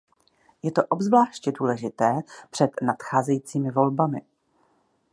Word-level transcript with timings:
Je 0.63 0.71
to 0.71 0.85
obzvláště 0.89 1.51
důležité 1.59 2.21
před 2.49 2.71
nadcházejícími 2.81 3.71
volbami. 3.71 4.21